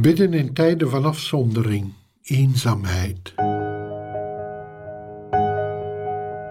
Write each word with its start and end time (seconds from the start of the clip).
Bidden 0.00 0.34
in 0.34 0.52
tijden 0.54 0.90
van 0.90 1.04
afzondering, 1.04 1.92
eenzaamheid. 2.22 3.34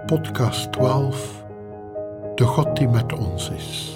Podcast 0.05 0.71
12 0.71 1.45
De 2.35 2.43
God 2.43 2.77
die 2.77 2.87
met 2.87 3.13
ons 3.13 3.49
is. 3.49 3.95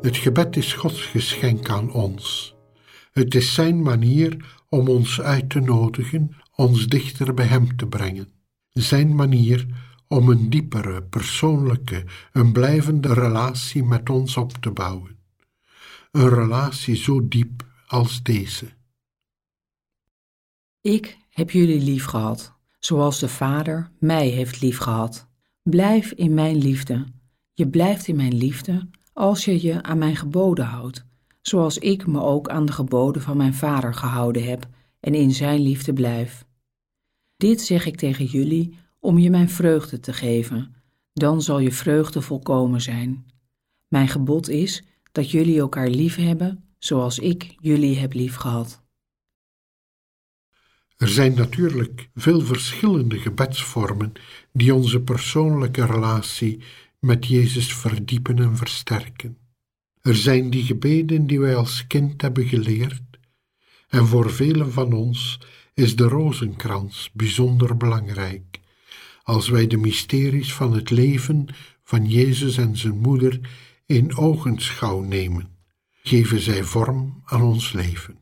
Het 0.00 0.16
gebed 0.16 0.56
is 0.56 0.72
Gods 0.72 1.02
geschenk 1.02 1.68
aan 1.68 1.92
ons. 1.92 2.54
Het 3.12 3.34
is 3.34 3.54
Zijn 3.54 3.82
manier 3.82 4.56
om 4.68 4.88
ons 4.88 5.20
uit 5.20 5.50
te 5.50 5.60
nodigen, 5.60 6.36
ons 6.54 6.86
dichter 6.86 7.34
bij 7.34 7.46
Hem 7.46 7.76
te 7.76 7.86
brengen. 7.86 8.28
Zijn 8.72 9.14
manier 9.14 9.66
om 10.12 10.28
een 10.28 10.50
diepere, 10.50 11.02
persoonlijke, 11.02 12.04
een 12.32 12.52
blijvende 12.52 13.14
relatie 13.14 13.84
met 13.84 14.10
ons 14.10 14.36
op 14.36 14.52
te 14.52 14.70
bouwen. 14.70 15.18
Een 16.10 16.28
relatie 16.28 16.96
zo 16.96 17.28
diep 17.28 17.66
als 17.86 18.22
deze. 18.22 18.66
Ik 20.80 21.18
heb 21.30 21.50
jullie 21.50 21.80
lief 21.80 22.04
gehad, 22.04 22.54
zoals 22.78 23.18
de 23.18 23.28
Vader 23.28 23.90
mij 23.98 24.28
heeft 24.28 24.60
lief 24.60 24.78
gehad. 24.78 25.28
Blijf 25.62 26.12
in 26.12 26.34
mijn 26.34 26.56
liefde. 26.56 27.06
Je 27.52 27.68
blijft 27.68 28.08
in 28.08 28.16
mijn 28.16 28.34
liefde 28.34 28.88
als 29.12 29.44
je 29.44 29.62
je 29.62 29.82
aan 29.82 29.98
mijn 29.98 30.16
geboden 30.16 30.64
houdt, 30.64 31.04
zoals 31.40 31.78
ik 31.78 32.06
me 32.06 32.20
ook 32.20 32.48
aan 32.48 32.66
de 32.66 32.72
geboden 32.72 33.22
van 33.22 33.36
mijn 33.36 33.54
Vader 33.54 33.94
gehouden 33.94 34.44
heb 34.44 34.68
en 35.00 35.14
in 35.14 35.30
zijn 35.30 35.60
liefde 35.60 35.92
blijf. 35.92 36.44
Dit 37.36 37.60
zeg 37.60 37.86
ik 37.86 37.96
tegen 37.96 38.24
jullie 38.24 38.80
om 39.02 39.18
je 39.18 39.30
mijn 39.30 39.50
vreugde 39.50 40.00
te 40.00 40.12
geven, 40.12 40.74
dan 41.12 41.42
zal 41.42 41.58
je 41.58 41.72
vreugde 41.72 42.22
volkomen 42.22 42.80
zijn. 42.80 43.26
Mijn 43.88 44.08
gebod 44.08 44.48
is 44.48 44.84
dat 45.12 45.30
jullie 45.30 45.58
elkaar 45.58 45.88
lief 45.88 46.16
hebben 46.16 46.64
zoals 46.78 47.18
ik 47.18 47.56
jullie 47.60 47.98
heb 47.98 48.12
lief 48.12 48.34
gehad. 48.34 48.82
Er 50.96 51.08
zijn 51.08 51.34
natuurlijk 51.34 52.08
veel 52.14 52.40
verschillende 52.40 53.18
gebedsvormen 53.18 54.12
die 54.52 54.74
onze 54.74 55.00
persoonlijke 55.00 55.86
relatie 55.86 56.62
met 56.98 57.26
Jezus 57.26 57.74
verdiepen 57.74 58.38
en 58.38 58.56
versterken. 58.56 59.38
Er 60.02 60.16
zijn 60.16 60.50
die 60.50 60.62
gebeden 60.62 61.26
die 61.26 61.40
wij 61.40 61.56
als 61.56 61.86
kind 61.86 62.22
hebben 62.22 62.46
geleerd, 62.46 63.02
en 63.88 64.06
voor 64.06 64.30
velen 64.30 64.72
van 64.72 64.92
ons 64.92 65.40
is 65.74 65.96
de 65.96 66.04
rozenkrans 66.04 67.10
bijzonder 67.12 67.76
belangrijk 67.76 68.60
als 69.22 69.48
wij 69.48 69.66
de 69.66 69.76
mysteries 69.76 70.54
van 70.54 70.72
het 70.72 70.90
leven 70.90 71.46
van 71.82 72.08
Jezus 72.08 72.56
en 72.56 72.76
zijn 72.76 72.98
moeder 72.98 73.40
in 73.86 74.16
ogenschouw 74.16 75.00
nemen, 75.00 75.56
geven 76.02 76.40
zij 76.40 76.64
vorm 76.64 77.22
aan 77.24 77.42
ons 77.42 77.72
leven. 77.72 78.20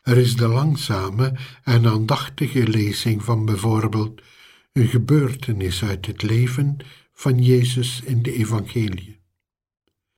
Er 0.00 0.16
is 0.16 0.36
de 0.36 0.48
langzame 0.48 1.36
en 1.62 1.86
aandachtige 1.86 2.68
lezing 2.68 3.24
van 3.24 3.44
bijvoorbeeld 3.44 4.22
een 4.72 4.88
gebeurtenis 4.88 5.84
uit 5.84 6.06
het 6.06 6.22
leven 6.22 6.76
van 7.12 7.42
Jezus 7.42 8.00
in 8.04 8.22
de 8.22 8.32
Evangelie. 8.32 9.20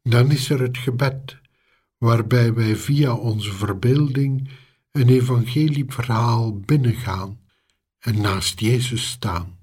Dan 0.02 0.30
is 0.30 0.50
er 0.50 0.60
het 0.60 0.78
gebed, 0.78 1.36
waarbij 1.98 2.54
wij 2.54 2.76
via 2.76 3.14
onze 3.14 3.52
verbeelding 3.52 4.48
een 4.90 5.08
evangelieverhaal 5.08 6.60
binnengaan 6.60 7.40
en 7.98 8.20
naast 8.20 8.60
Jezus 8.60 9.08
staan 9.08 9.53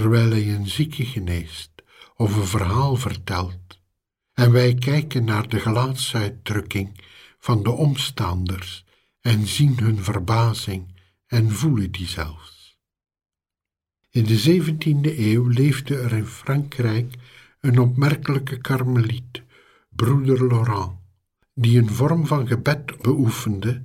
terwijl 0.00 0.30
hij 0.30 0.54
een 0.54 0.68
zieke 0.68 1.04
geneest 1.06 1.70
of 2.16 2.36
een 2.36 2.46
verhaal 2.46 2.96
vertelt, 2.96 3.80
en 4.32 4.52
wij 4.52 4.74
kijken 4.74 5.24
naar 5.24 5.48
de 5.48 5.60
gelaatsuitdrukking 5.60 7.00
van 7.38 7.62
de 7.62 7.70
omstanders 7.70 8.84
en 9.20 9.46
zien 9.46 9.78
hun 9.78 10.04
verbazing 10.04 10.94
en 11.26 11.50
voelen 11.50 11.90
die 11.90 12.06
zelfs. 12.06 12.78
In 14.10 14.24
de 14.24 14.38
zeventiende 14.38 15.18
eeuw 15.18 15.46
leefde 15.46 15.96
er 15.98 16.12
in 16.12 16.26
Frankrijk 16.26 17.14
een 17.60 17.78
opmerkelijke 17.78 18.58
karmeliet, 18.58 19.42
broeder 19.88 20.46
Laurent, 20.46 20.92
die 21.52 21.78
een 21.78 21.90
vorm 21.90 22.26
van 22.26 22.46
gebed 22.46 23.02
beoefende 23.02 23.82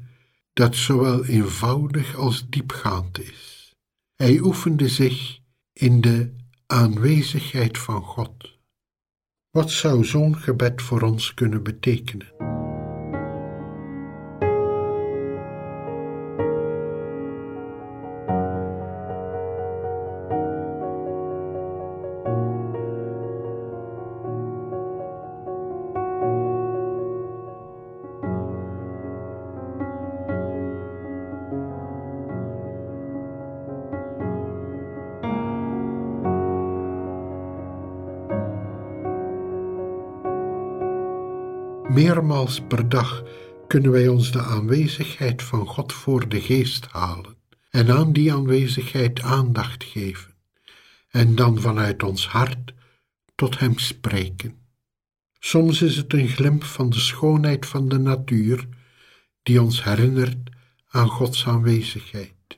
dat 0.53 0.75
zowel 0.75 1.25
eenvoudig 1.25 2.15
als 2.15 2.49
diepgaand 2.49 3.19
is. 3.19 3.75
Hij 4.15 4.39
oefende 4.39 4.87
zich 4.87 5.38
in 5.79 6.01
de 6.01 6.35
aanwezigheid 6.65 7.77
van 7.77 8.01
God. 8.01 8.57
Wat 9.49 9.71
zou 9.71 10.05
zo'n 10.05 10.37
gebed 10.37 10.81
voor 10.81 11.01
ons 11.01 11.33
kunnen 11.33 11.63
betekenen? 11.63 12.48
Meermaals 41.89 42.61
per 42.67 42.89
dag 42.89 43.23
kunnen 43.67 43.91
wij 43.91 44.07
ons 44.07 44.31
de 44.31 44.41
aanwezigheid 44.41 45.43
van 45.43 45.67
God 45.67 45.93
voor 45.93 46.29
de 46.29 46.41
geest 46.41 46.85
halen 46.85 47.37
en 47.69 47.91
aan 47.91 48.13
die 48.13 48.33
aanwezigheid 48.33 49.21
aandacht 49.21 49.83
geven 49.83 50.33
en 51.09 51.35
dan 51.35 51.61
vanuit 51.61 52.03
ons 52.03 52.27
hart 52.27 52.73
tot 53.35 53.59
Hem 53.59 53.77
spreken. 53.77 54.57
Soms 55.39 55.81
is 55.81 55.95
het 55.95 56.13
een 56.13 56.27
glimp 56.27 56.63
van 56.63 56.89
de 56.89 56.99
schoonheid 56.99 57.65
van 57.65 57.89
de 57.89 57.97
natuur 57.97 58.67
die 59.43 59.61
ons 59.61 59.83
herinnert 59.83 60.49
aan 60.87 61.07
Gods 61.07 61.47
aanwezigheid. 61.47 62.57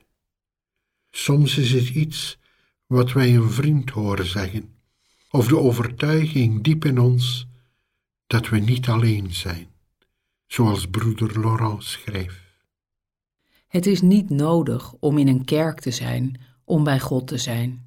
Soms 1.10 1.58
is 1.58 1.72
het 1.72 1.88
iets 1.88 2.38
wat 2.86 3.12
wij 3.12 3.34
een 3.34 3.50
vriend 3.50 3.90
horen 3.90 4.26
zeggen, 4.26 4.74
of 5.30 5.46
de 5.48 5.58
overtuiging 5.58 6.62
diep 6.62 6.84
in 6.84 6.98
ons 6.98 7.50
dat 8.32 8.48
we 8.48 8.58
niet 8.58 8.88
alleen 8.88 9.34
zijn, 9.34 9.66
zoals 10.46 10.86
broeder 10.86 11.40
Laurent 11.40 11.84
schreef. 11.84 12.60
Het 13.68 13.86
is 13.86 14.00
niet 14.00 14.30
nodig 14.30 14.92
om 14.92 15.18
in 15.18 15.28
een 15.28 15.44
kerk 15.44 15.80
te 15.80 15.90
zijn 15.90 16.40
om 16.64 16.84
bij 16.84 17.00
God 17.00 17.26
te 17.26 17.38
zijn. 17.38 17.86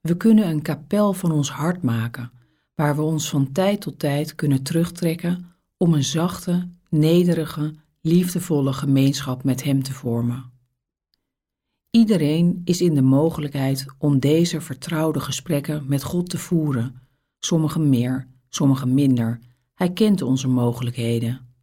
We 0.00 0.16
kunnen 0.16 0.48
een 0.48 0.62
kapel 0.62 1.12
van 1.12 1.30
ons 1.30 1.50
hart 1.50 1.82
maken, 1.82 2.32
waar 2.74 2.96
we 2.96 3.02
ons 3.02 3.28
van 3.28 3.52
tijd 3.52 3.80
tot 3.80 3.98
tijd 3.98 4.34
kunnen 4.34 4.62
terugtrekken 4.62 5.54
om 5.76 5.94
een 5.94 6.04
zachte, 6.04 6.68
nederige, 6.88 7.74
liefdevolle 8.00 8.72
gemeenschap 8.72 9.44
met 9.44 9.62
Hem 9.62 9.82
te 9.82 9.92
vormen. 9.92 10.52
Iedereen 11.90 12.60
is 12.64 12.80
in 12.80 12.94
de 12.94 13.02
mogelijkheid 13.02 13.86
om 13.98 14.18
deze 14.18 14.60
vertrouwde 14.60 15.20
gesprekken 15.20 15.84
met 15.88 16.02
God 16.02 16.28
te 16.30 16.38
voeren, 16.38 17.02
sommigen 17.38 17.88
meer, 17.88 18.26
sommigen 18.48 18.94
minder, 18.94 19.40
hij 19.76 19.92
kent 19.92 20.22
onze 20.22 20.48
mogelijkheden. 20.48 21.54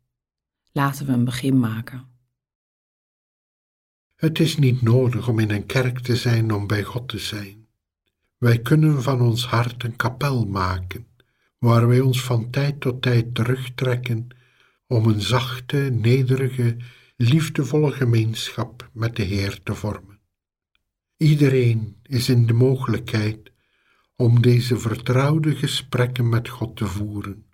Laten 0.72 1.06
we 1.06 1.12
een 1.12 1.25
begin 1.25 1.59
maken. 1.59 2.07
Het 4.16 4.40
is 4.40 4.57
niet 4.57 4.81
nodig 4.81 5.28
om 5.28 5.40
in 5.40 5.51
een 5.51 5.66
kerk 5.66 6.00
te 6.00 6.16
zijn 6.16 6.53
om 6.53 6.68
bij 6.68 6.84
God 6.84 7.07
te 7.07 7.18
zijn. 7.18 7.68
Wij 8.38 8.59
kunnen 8.59 9.03
van 9.03 9.22
ons 9.22 9.46
hart 9.46 9.84
een 9.84 9.96
kapel 9.96 10.46
maken, 10.46 11.07
waar 11.57 11.88
wij 11.88 12.00
ons 12.00 12.24
van 12.24 12.50
tijd 12.50 12.81
tot 12.81 13.01
tijd 13.01 13.36
terugtrekken 13.36 14.27
om 14.88 15.06
een 15.06 15.21
zachte, 15.21 15.77
nederige, 15.77 16.77
liefdevolle 17.18 17.92
gemeenschap 17.92 18.89
met 18.94 19.15
de 19.15 19.24
Heer 19.24 19.63
te 19.63 19.75
vormen. 19.75 20.19
Iedereen 21.18 22.00
is 22.04 22.30
in 22.30 22.45
de 22.45 22.54
mogelijkheid 22.54 23.51
om 24.15 24.42
deze 24.42 24.80
vertrouwde 24.80 25.56
gesprekken 25.56 26.30
met 26.30 26.50
God 26.50 26.75
te 26.75 26.86
voeren 26.86 27.51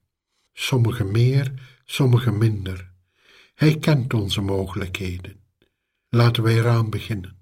sommige 0.53 1.03
meer, 1.03 1.53
sommige 1.85 2.31
minder. 2.31 2.91
Hij 3.55 3.77
kent 3.77 4.13
onze 4.13 4.41
mogelijkheden. 4.41 5.43
Laten 6.09 6.43
wij 6.43 6.57
eraan 6.57 6.89
beginnen. 6.89 7.37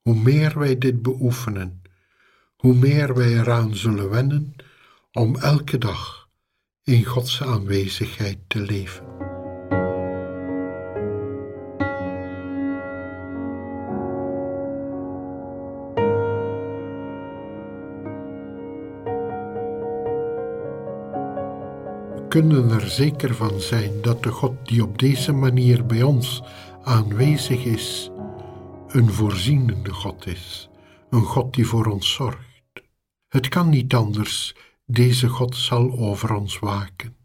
Hoe 0.00 0.16
meer 0.16 0.58
wij 0.58 0.78
dit 0.78 1.02
beoefenen, 1.02 1.82
hoe 2.56 2.74
meer 2.74 3.14
wij 3.14 3.38
eraan 3.38 3.74
zullen 3.74 4.10
wennen 4.10 4.54
om 5.12 5.36
elke 5.36 5.78
dag 5.78 6.28
in 6.82 7.04
Gods 7.04 7.42
aanwezigheid 7.42 8.38
te 8.46 8.60
leven. 8.60 9.15
Kunnen 22.28 22.70
er 22.70 22.88
zeker 22.88 23.34
van 23.34 23.60
zijn 23.60 24.02
dat 24.02 24.22
de 24.22 24.30
God 24.30 24.68
die 24.68 24.82
op 24.82 24.98
deze 24.98 25.32
manier 25.32 25.86
bij 25.86 26.02
ons 26.02 26.42
aanwezig 26.82 27.64
is, 27.64 28.10
een 28.88 29.10
voorzienende 29.10 29.92
God 29.92 30.26
is, 30.26 30.68
een 31.10 31.22
God 31.22 31.54
die 31.54 31.66
voor 31.66 31.86
ons 31.86 32.12
zorgt. 32.12 32.82
Het 33.28 33.48
kan 33.48 33.68
niet 33.68 33.94
anders, 33.94 34.54
deze 34.84 35.28
God 35.28 35.56
zal 35.56 35.98
over 35.98 36.34
ons 36.34 36.58
waken. 36.58 37.16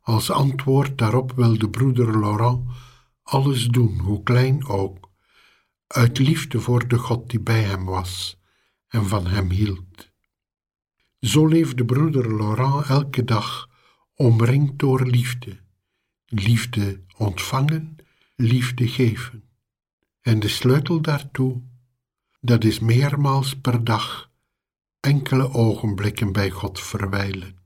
Als 0.00 0.30
antwoord 0.30 0.98
daarop 0.98 1.32
wil 1.32 1.58
de 1.58 1.70
broeder 1.70 2.20
Laurent 2.20 2.68
alles 3.22 3.66
doen, 3.66 3.98
hoe 3.98 4.22
klein 4.22 4.66
ook, 4.66 5.10
uit 5.86 6.18
liefde 6.18 6.60
voor 6.60 6.88
de 6.88 6.98
God 6.98 7.30
die 7.30 7.40
bij 7.40 7.62
hem 7.62 7.84
was 7.84 8.38
en 8.88 9.06
van 9.06 9.26
hem 9.26 9.50
hield. 9.50 10.10
Zo 11.20 11.46
leefde 11.46 11.84
broeder 11.84 12.36
Laurent 12.36 12.86
elke 12.86 13.24
dag 13.24 13.69
omringd 14.20 14.78
door 14.78 15.06
liefde, 15.06 15.56
liefde 16.26 17.00
ontvangen, 17.16 17.96
liefde 18.36 18.88
geven. 18.88 19.44
En 20.20 20.40
de 20.40 20.48
sleutel 20.48 21.00
daartoe, 21.00 21.62
dat 22.40 22.64
is 22.64 22.78
meermaals 22.78 23.56
per 23.56 23.84
dag 23.84 24.30
enkele 25.00 25.52
ogenblikken 25.52 26.32
bij 26.32 26.50
God 26.50 26.80
verwijlen. 26.80 27.56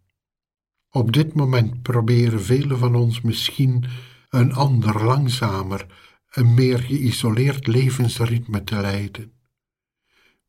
Op 0.91 1.13
dit 1.13 1.35
moment 1.35 1.83
proberen 1.83 2.43
velen 2.43 2.79
van 2.79 2.95
ons 2.95 3.21
misschien 3.21 3.85
een 4.29 4.53
ander, 4.53 5.05
langzamer, 5.05 5.87
een 6.31 6.55
meer 6.55 6.79
geïsoleerd 6.79 7.67
levensritme 7.67 8.65
te 8.65 8.81
leiden. 8.81 9.33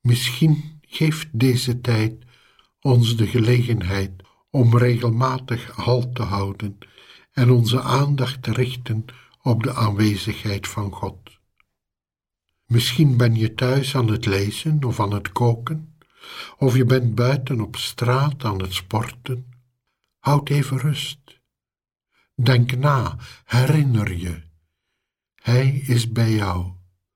Misschien 0.01 0.79
geeft 0.81 1.27
deze 1.39 1.81
tijd 1.81 2.25
ons 2.79 3.17
de 3.17 3.27
gelegenheid 3.27 4.23
om 4.55 4.77
regelmatig 4.77 5.71
halt 5.71 6.15
te 6.15 6.21
houden 6.21 6.77
en 7.31 7.49
onze 7.49 7.81
aandacht 7.81 8.43
te 8.43 8.53
richten 8.53 9.05
op 9.41 9.63
de 9.63 9.73
aanwezigheid 9.73 10.67
van 10.67 10.91
God. 10.91 11.17
Misschien 12.65 13.17
ben 13.17 13.35
je 13.35 13.53
thuis 13.53 13.95
aan 13.95 14.07
het 14.07 14.25
lezen 14.25 14.83
of 14.83 14.99
aan 14.99 15.13
het 15.13 15.31
koken, 15.31 15.97
of 16.57 16.75
je 16.75 16.85
bent 16.85 17.15
buiten 17.15 17.61
op 17.61 17.75
straat 17.75 18.43
aan 18.43 18.61
het 18.61 18.73
sporten. 18.73 19.53
Houd 20.19 20.49
even 20.49 20.77
rust. 20.77 21.39
Denk 22.35 22.75
na, 22.75 23.17
herinner 23.45 24.17
je. 24.17 24.41
Hij 25.35 25.69
is 25.69 26.11
bij 26.11 26.31
jou. 26.31 26.71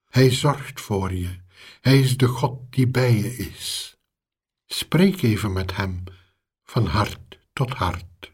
Hij 0.10 0.32
zorgt 0.32 0.82
voor 0.82 1.14
je. 1.14 1.40
Hij 1.82 2.00
is 2.00 2.18
de 2.18 2.28
God 2.28 2.60
die 2.70 2.88
bij 2.88 3.14
je 3.14 3.38
is. 3.38 3.98
Spreek 4.66 5.22
even 5.22 5.54
met 5.54 5.76
hem, 5.76 6.04
van 6.64 6.86
hart 6.86 7.29
tot 7.60 7.74
hart. 7.74 8.32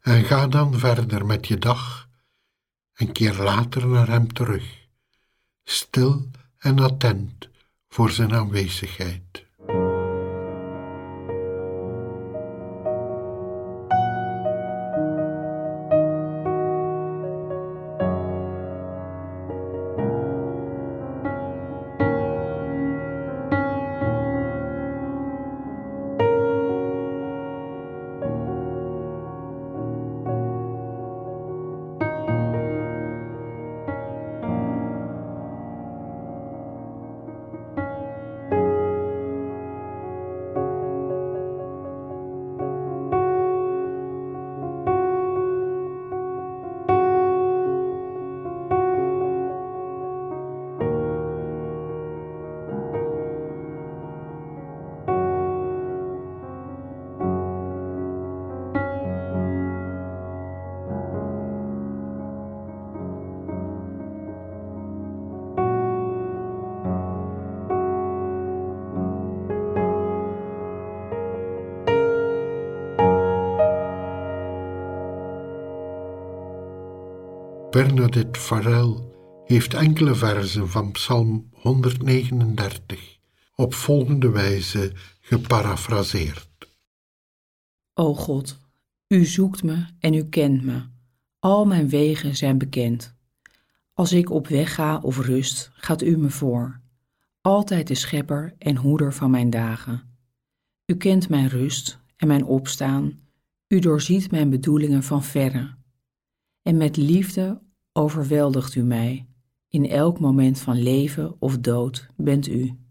En 0.00 0.24
ga 0.24 0.46
dan 0.46 0.78
verder 0.78 1.26
met 1.26 1.46
je 1.46 1.58
dag 1.58 2.08
en 2.94 3.12
keer 3.12 3.34
later 3.34 3.86
naar 3.86 4.08
hem 4.08 4.32
terug, 4.32 4.88
stil 5.64 6.30
en 6.58 6.78
attent 6.78 7.48
voor 7.88 8.10
zijn 8.10 8.34
aanwezigheid. 8.34 9.45
Bernadette 77.76 78.40
Farrell 78.40 78.94
heeft 79.44 79.74
enkele 79.74 80.14
versen 80.14 80.68
van 80.68 80.92
Psalm 80.92 81.48
139 81.52 83.18
op 83.54 83.74
volgende 83.74 84.30
wijze 84.30 84.92
geparafraseerd. 85.20 86.48
O 87.94 88.14
God, 88.14 88.58
u 89.08 89.24
zoekt 89.24 89.62
me 89.62 89.86
en 89.98 90.14
u 90.14 90.24
kent 90.24 90.64
me. 90.64 90.82
Al 91.38 91.66
mijn 91.66 91.88
wegen 91.88 92.36
zijn 92.36 92.58
bekend. 92.58 93.14
Als 93.92 94.12
ik 94.12 94.30
op 94.30 94.46
weg 94.48 94.74
ga 94.74 94.98
of 94.98 95.18
rust, 95.18 95.70
gaat 95.74 96.02
u 96.02 96.16
me 96.16 96.30
voor. 96.30 96.80
Altijd 97.40 97.86
de 97.86 97.94
schepper 97.94 98.54
en 98.58 98.76
hoeder 98.76 99.14
van 99.14 99.30
mijn 99.30 99.50
dagen. 99.50 100.18
U 100.86 100.96
kent 100.96 101.28
mijn 101.28 101.48
rust 101.48 101.98
en 102.16 102.26
mijn 102.26 102.44
opstaan. 102.44 103.18
U 103.68 103.78
doorziet 103.78 104.30
mijn 104.30 104.50
bedoelingen 104.50 105.02
van 105.02 105.24
verre. 105.24 105.74
En 106.62 106.76
met 106.76 106.96
liefde 106.96 107.64
overweldigt 107.96 108.74
u 108.74 108.82
mij. 108.82 109.26
In 109.68 109.88
elk 109.88 110.20
moment 110.20 110.60
van 110.60 110.82
leven 110.82 111.36
of 111.38 111.58
dood 111.58 112.08
bent 112.16 112.48
u. 112.48 112.85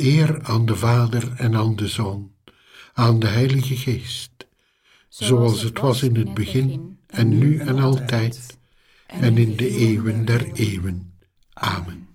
Eer 0.00 0.42
aan 0.42 0.66
de 0.66 0.76
Vader 0.76 1.32
en 1.36 1.54
aan 1.54 1.76
de 1.76 1.88
Zoon, 1.88 2.32
aan 2.92 3.18
de 3.18 3.26
Heilige 3.26 3.76
Geest, 3.76 4.46
zoals 5.08 5.62
het 5.62 5.80
was 5.80 6.02
in 6.02 6.16
het 6.16 6.34
begin 6.34 6.98
en 7.06 7.38
nu 7.38 7.58
en 7.58 7.78
altijd, 7.78 8.58
en 9.06 9.38
in 9.38 9.56
de 9.56 9.68
eeuwen 9.68 10.24
der 10.24 10.52
eeuwen. 10.52 11.12
Amen. 11.52 12.09